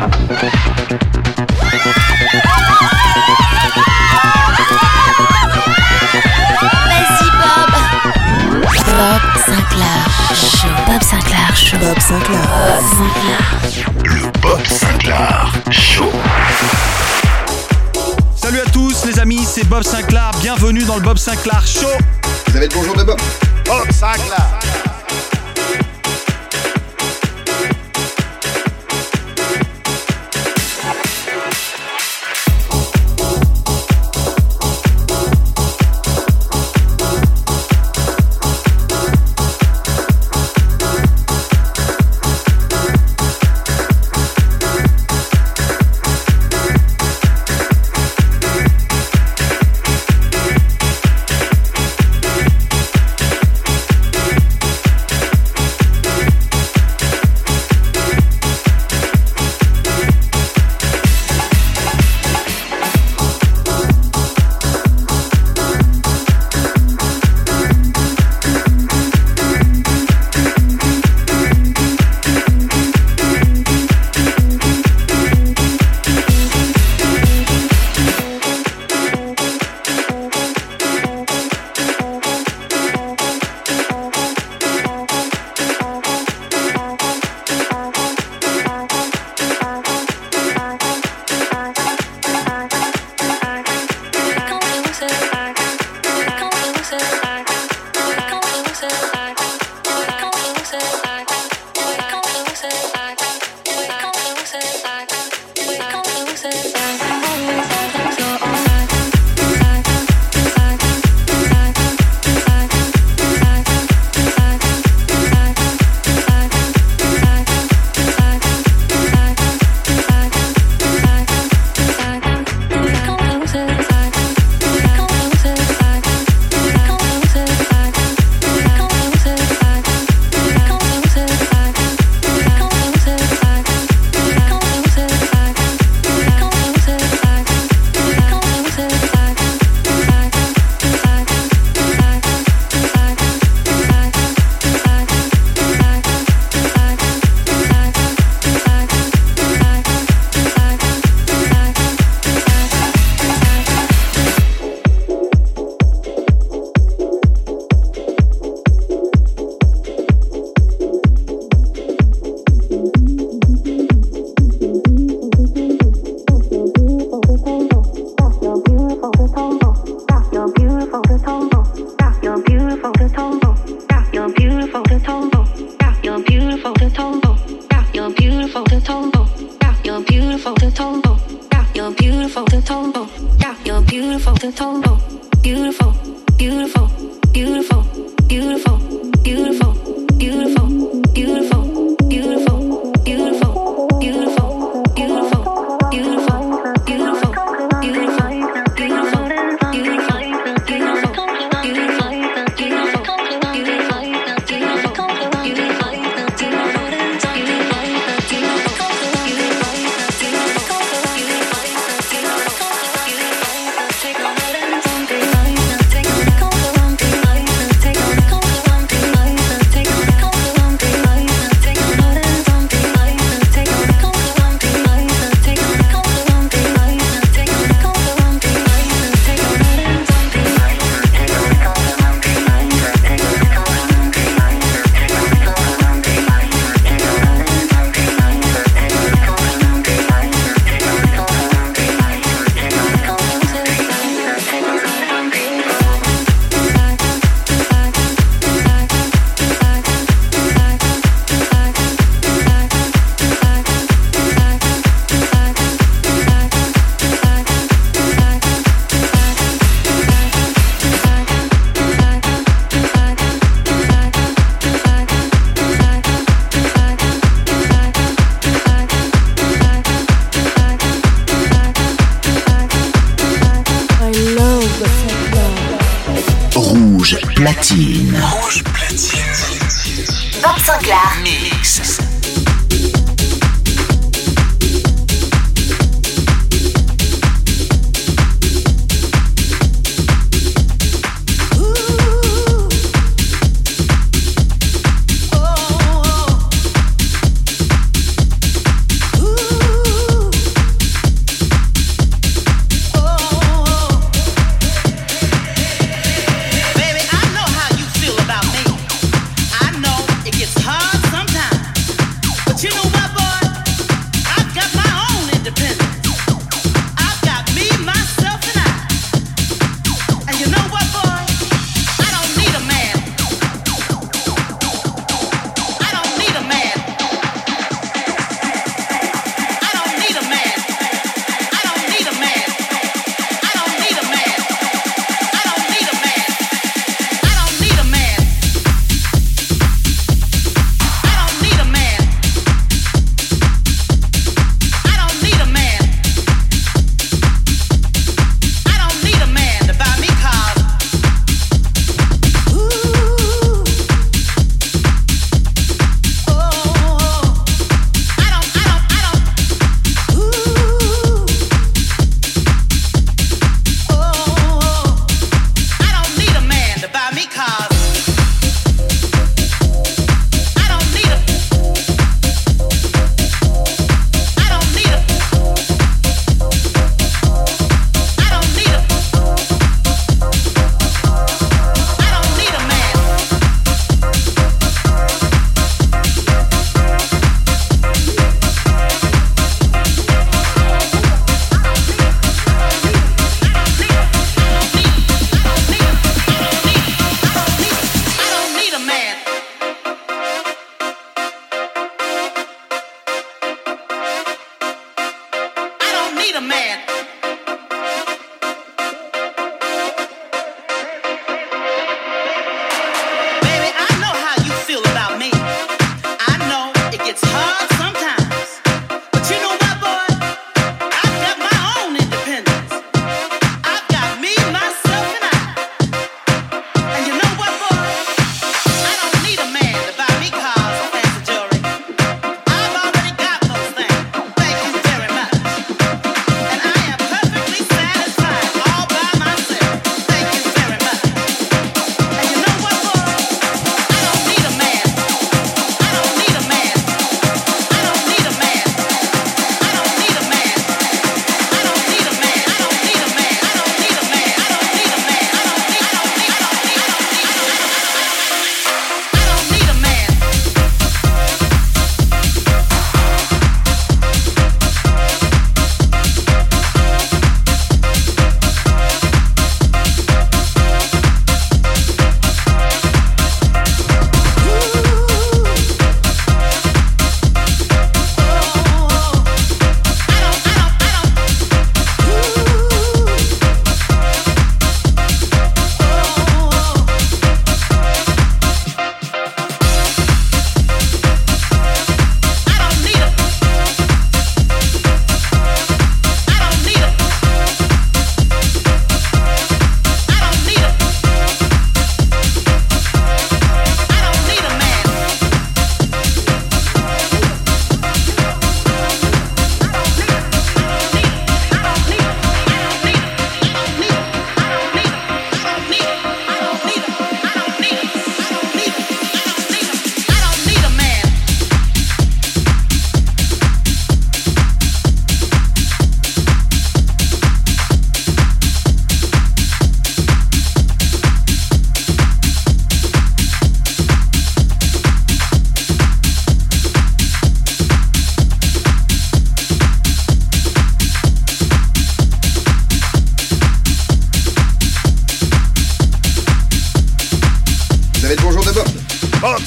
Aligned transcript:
Bob. 0.00 0.10
Bob 8.86 9.20
Sinclair 9.44 10.00
Show. 10.34 10.68
Bob 10.86 11.02
Sinclair 11.02 11.56
Show. 11.56 11.78
Bob 11.78 12.00
Sinclair. 12.00 12.40
Bob 12.48 12.82
Sinclair. 12.96 13.42
Le 14.04 14.30
Bob 14.40 14.66
Sinclair 14.66 15.52
Show. 15.70 16.10
Salut 18.36 18.60
à 18.60 18.70
tous, 18.70 19.04
les 19.04 19.18
amis, 19.18 19.44
c'est 19.46 19.68
Bob 19.68 19.82
Sinclair. 19.82 20.30
Bienvenue 20.40 20.84
dans 20.84 20.96
le 20.96 21.02
Bob 21.02 21.18
Sinclair 21.18 21.66
Show. 21.66 21.86
Vous 22.46 22.56
avez 22.56 22.68
le 22.68 22.74
bonjour 22.74 22.96
de 22.96 23.04
Bob 23.04 23.20
Bob 23.66 23.90
Sinclair. 23.90 24.89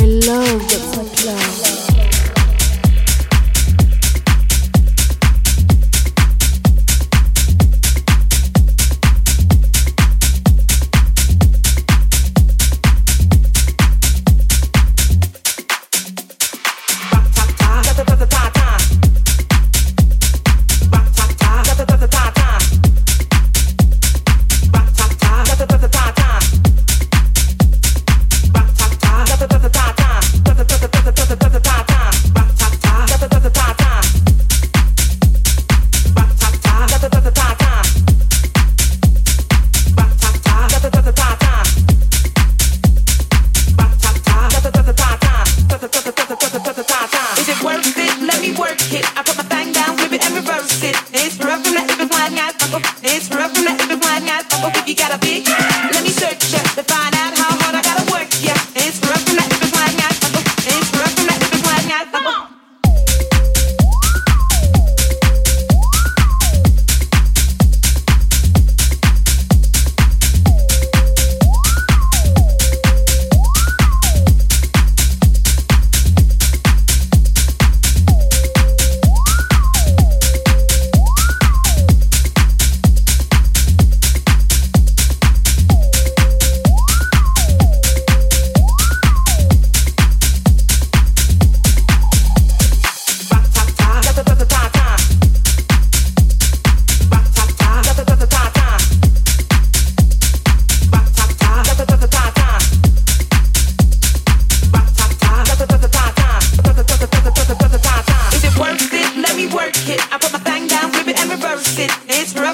Love, 0.00 0.60
that's 0.70 0.96
like 0.96 1.24
love. 1.24 1.67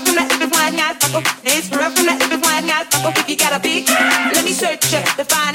from 0.01 1.93
one, 1.95 2.35
one. 2.43 3.15
If 3.17 3.29
you 3.29 3.37
got 3.37 3.53
a 3.53 3.61
big, 3.61 3.89
let 3.89 4.45
me 4.45 4.53
search 4.53 4.93
you 4.93 5.01
to 5.01 5.25
find. 5.25 5.54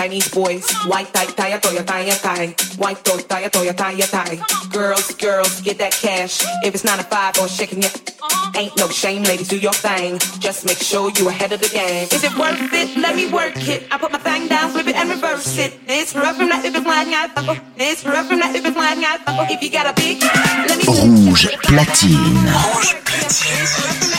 Chinese 0.00 0.28
boys. 0.32 0.64
White 0.86 1.12
tie, 1.12 1.26
tie, 1.26 1.58
toya, 1.58 1.84
tie, 1.84 2.08
tie. 2.10 2.54
White 2.78 3.04
toe, 3.04 3.18
tie, 3.18 3.48
toya, 3.48 3.76
tie, 3.76 4.00
tie. 4.00 4.38
Girls, 4.72 5.14
girls, 5.14 5.60
get 5.60 5.78
that 5.78 5.92
cash. 5.92 6.42
If 6.64 6.74
it's 6.74 6.84
nine 6.84 6.98
to 6.98 7.04
five 7.04 7.38
or 7.38 7.48
shaking 7.48 7.82
it, 7.82 7.94
uh-huh. 8.22 8.58
ain't 8.58 8.76
no 8.78 8.88
shame, 8.88 9.22
ladies, 9.24 9.48
do 9.48 9.58
your 9.58 9.72
thing. 9.72 10.18
Just 10.40 10.64
make 10.64 10.78
sure 10.78 11.10
you 11.16 11.28
ahead 11.28 11.52
of 11.52 11.60
the 11.60 11.68
game. 11.68 12.08
Is 12.10 12.24
it 12.24 12.34
worth 12.38 12.72
it? 12.72 12.96
Let 12.96 13.14
me 13.14 13.30
work 13.30 13.56
it. 13.68 13.86
I 13.90 13.98
put 13.98 14.10
my 14.10 14.18
thing 14.18 14.48
down, 14.48 14.70
flip 14.70 14.86
it 14.86 14.96
and 14.96 15.10
reverse 15.10 15.58
it. 15.58 15.78
It's 15.86 16.14
rough 16.14 16.36
from 16.36 16.48
that 16.48 16.64
if 16.64 16.74
it's 16.74 16.84
flying 16.84 17.14
out. 17.14 17.30
It's 17.76 18.04
rough 18.04 18.26
from 18.26 18.40
that 18.40 18.56
if 18.56 18.64
it's 18.64 18.74
flying 18.74 19.04
out. 19.04 19.20
If 19.50 19.62
you 19.62 19.70
got 19.70 19.86
a 19.86 19.94
big, 19.94 20.22
let 20.22 20.78
me 20.78 20.84
Rouge 21.28 21.46
platine. 21.62 22.40
Rouge 22.74 22.94
platine. 23.04 24.10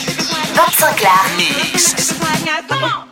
Sinclair. 0.82 1.36
Mix. 1.36 3.11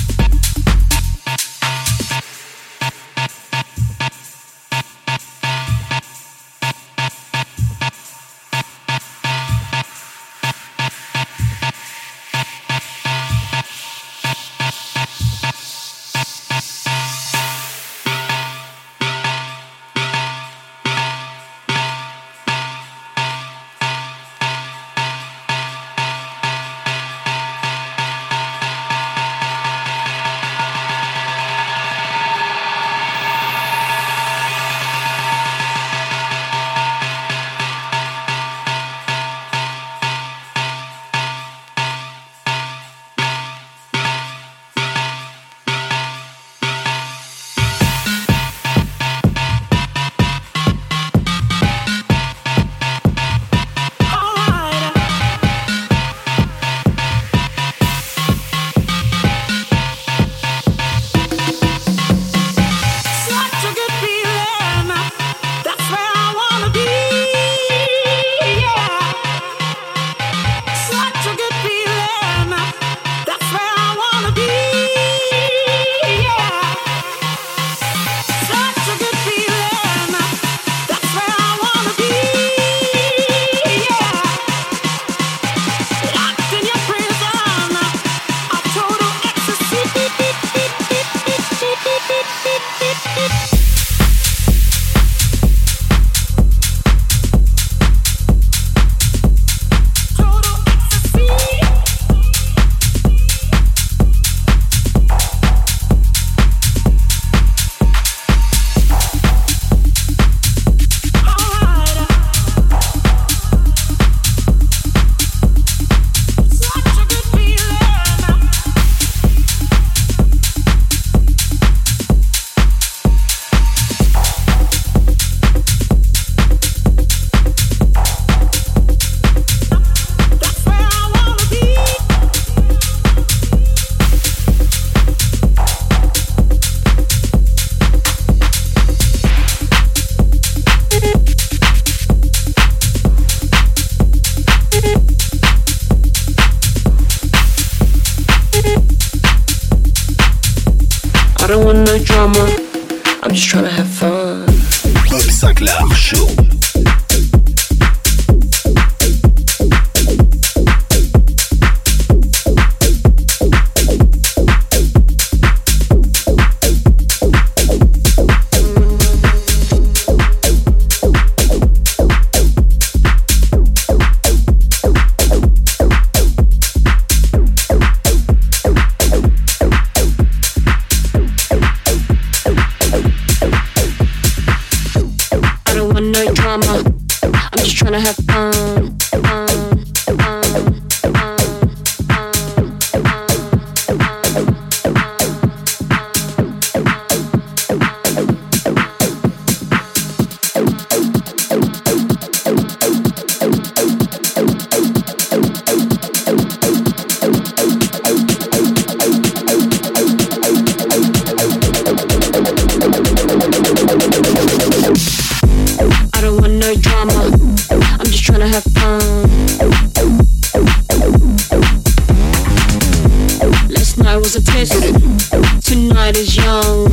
Tonight 225.71 226.17
is 226.17 226.35
young. 226.35 226.91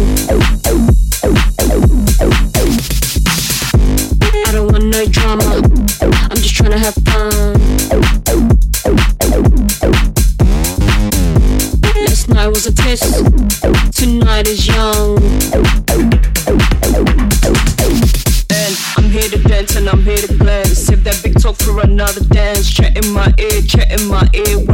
I 4.47 4.53
don't 4.53 4.71
want 4.71 4.85
no 4.85 5.05
drama. 5.07 5.61
I'm 6.31 6.37
just 6.37 6.55
trying 6.55 6.71
to 6.71 6.79
have 6.79 6.95
fun. 6.95 7.55
Last 12.07 12.29
night 12.29 12.47
was 12.47 12.67
a 12.67 12.73
test. 12.73 13.25
Tonight 13.99 14.47
is 14.47 14.65
young. 14.69 15.19
And 18.55 18.77
I'm 18.97 19.11
here 19.11 19.29
to 19.29 19.43
dance 19.49 19.75
and 19.75 19.89
I'm 19.89 20.03
here 20.05 20.19
to 20.19 20.35
glance. 20.37 20.79
Save 20.79 21.03
that 21.03 21.21
big 21.25 21.41
talk 21.43 21.57
for 21.57 21.81
another 21.81 22.23
dance. 22.27 22.71
Chat 22.71 22.97
in 22.97 23.13
my 23.13 23.35
ear, 23.41 23.61
chat 23.63 23.91
in 23.91 24.07
my 24.07 24.29
ear. 24.35 24.65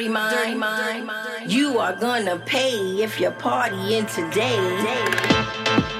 dirty 0.00 0.08
mind. 0.08 0.36
Dirty 0.36 1.02
mind. 1.02 1.52
You 1.52 1.78
are 1.78 1.94
gonna 1.94 2.38
pay 2.38 3.02
if 3.02 3.20
you're 3.20 3.32
partying 3.32 4.06
today. 4.14 5.99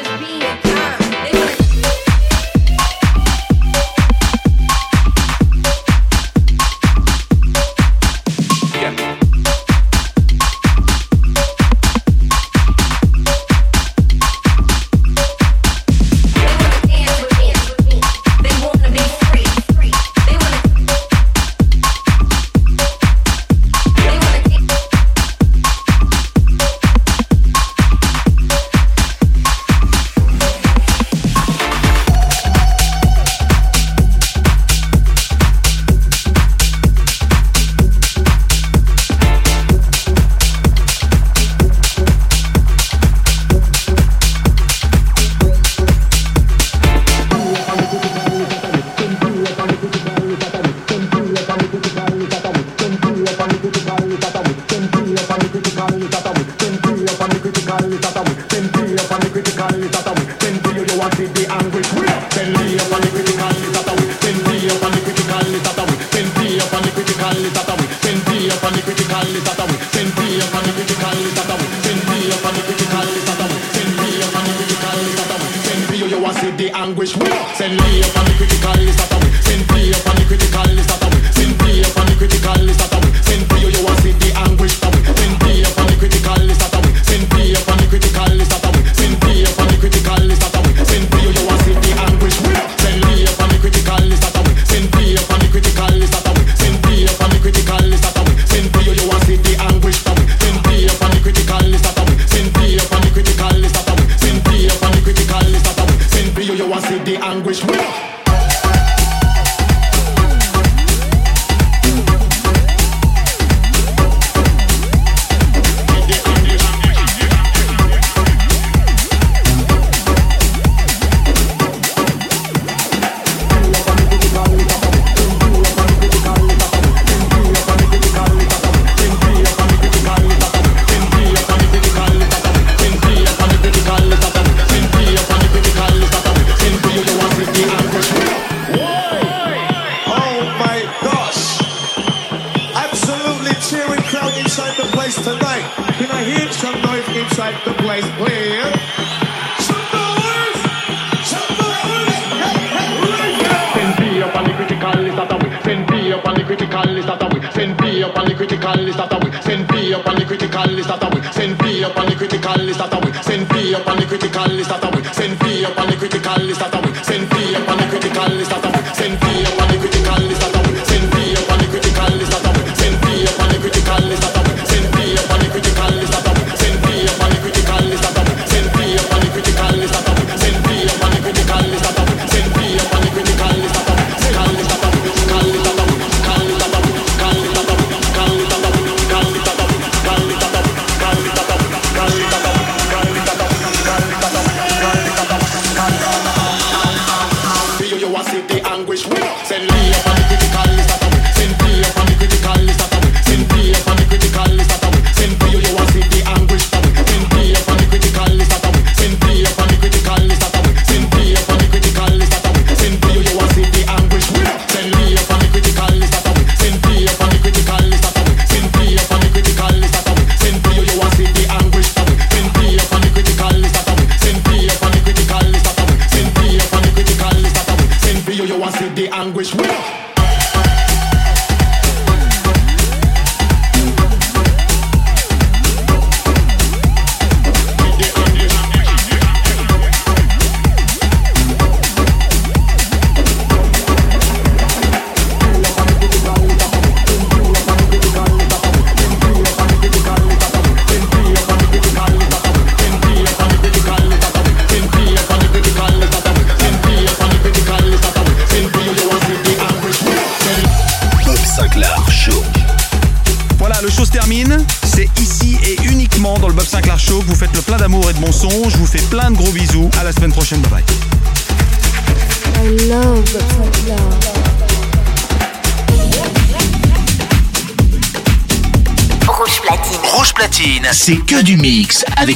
C'est 57.79 58.40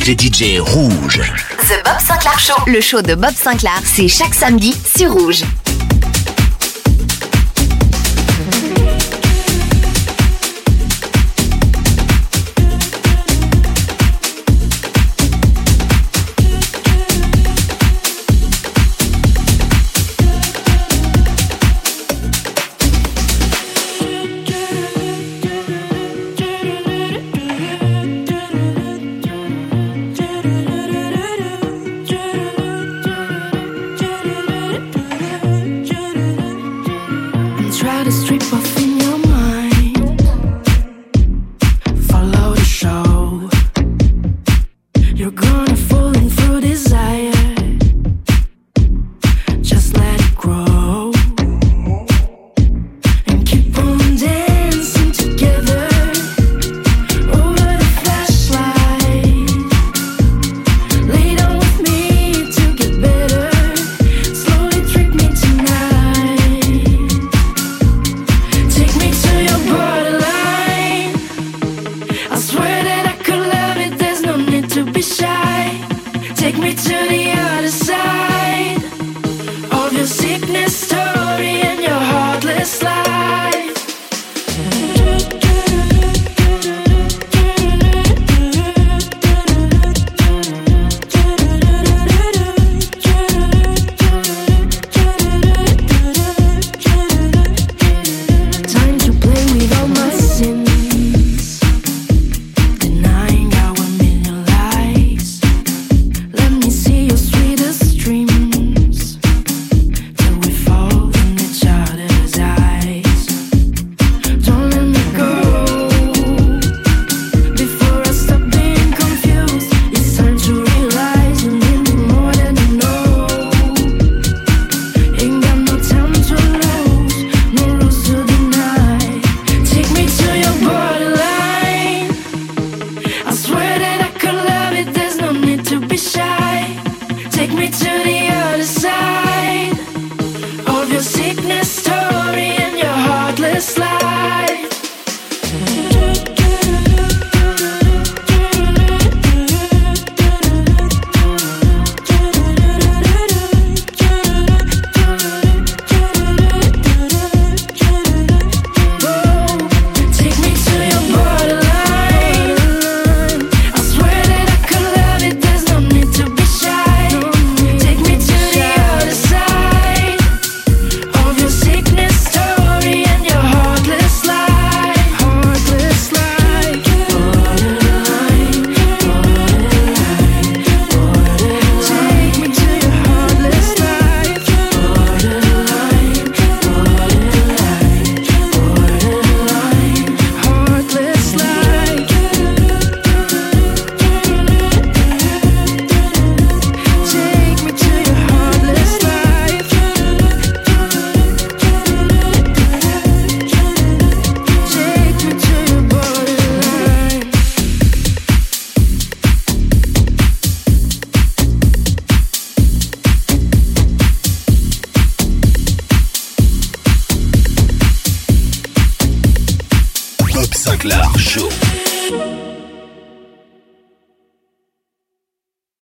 les 0.07 0.13
DJ 0.13 0.59
rouges. 0.59 1.21
The 1.67 1.83
Bob 1.83 1.99
Sinclair 1.99 2.39
Show, 2.39 2.53
le 2.67 2.79
show 2.79 3.01
de 3.01 3.15
Bob 3.15 3.33
Sinclair, 3.33 3.81
c'est 3.83 4.07
chaque 4.07 4.35
samedi 4.35 4.75
sur 4.95 5.11
Rouge. 5.11 5.43